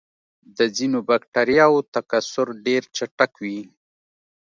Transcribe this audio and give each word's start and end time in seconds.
د 0.57 0.59
ځینو 0.75 0.99
بکټریاوو 1.09 1.87
تکثر 1.95 2.47
ډېر 2.65 2.81
چټک 2.95 3.31
وي. 3.43 3.61